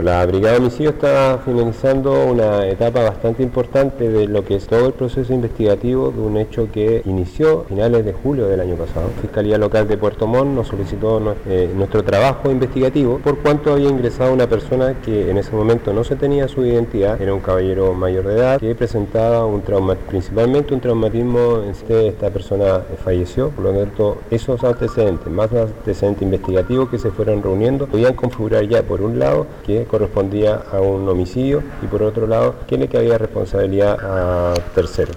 La 0.00 0.24
Brigada 0.24 0.54
de 0.54 0.60
Homicidio 0.60 0.88
está 0.88 1.38
finalizando 1.44 2.24
una 2.24 2.66
etapa 2.66 3.02
bastante 3.02 3.42
importante 3.42 4.08
de 4.08 4.26
lo 4.26 4.42
que 4.42 4.56
es 4.56 4.66
todo 4.66 4.86
el 4.86 4.94
proceso 4.94 5.34
investigativo 5.34 6.10
de 6.10 6.18
un 6.18 6.38
hecho 6.38 6.72
que 6.72 7.02
inició 7.04 7.60
a 7.60 7.64
finales 7.64 8.02
de 8.06 8.14
julio 8.14 8.48
del 8.48 8.60
año 8.60 8.76
pasado. 8.76 9.10
Fiscalía 9.20 9.58
Local 9.58 9.86
de 9.86 9.98
Puerto 9.98 10.26
Montt 10.26 10.54
nos 10.54 10.68
solicitó 10.68 11.36
eh, 11.46 11.70
nuestro 11.76 12.02
trabajo 12.02 12.50
investigativo 12.50 13.18
por 13.18 13.40
cuanto 13.40 13.74
había 13.74 13.90
ingresado 13.90 14.32
una 14.32 14.46
persona 14.46 14.98
que 15.02 15.30
en 15.30 15.36
ese 15.36 15.52
momento 15.54 15.92
no 15.92 16.04
se 16.04 16.16
tenía 16.16 16.48
su 16.48 16.64
identidad, 16.64 17.20
era 17.20 17.34
un 17.34 17.40
caballero 17.40 17.92
mayor 17.92 18.26
de 18.28 18.36
edad 18.36 18.60
que 18.60 18.74
presentaba 18.74 19.44
un 19.44 19.60
trauma, 19.60 19.94
principalmente 19.94 20.72
un 20.72 20.80
traumatismo 20.80 21.64
en 21.64 21.68
este, 21.72 22.08
esta 22.08 22.30
persona 22.30 22.80
falleció, 23.04 23.50
por 23.50 23.66
lo 23.66 23.72
tanto 23.78 24.16
esos 24.30 24.64
antecedentes, 24.64 25.30
más 25.30 25.52
antecedentes 25.52 26.22
investigativos 26.22 26.88
que 26.88 26.98
se 26.98 27.10
fueron 27.10 27.42
reuniendo, 27.42 27.86
podían 27.86 28.14
configurar 28.14 28.66
ya 28.66 28.82
por 28.82 29.02
un 29.02 29.18
lado 29.18 29.46
que 29.66 29.81
correspondía 29.86 30.62
a 30.70 30.80
un 30.80 31.08
homicidio 31.08 31.62
y 31.82 31.86
por 31.86 32.02
otro 32.02 32.26
lado 32.26 32.54
que 32.66 32.76
le 32.76 32.88
cabía 32.88 33.18
responsabilidad 33.18 33.98
a 34.00 34.54
terceros. 34.74 35.10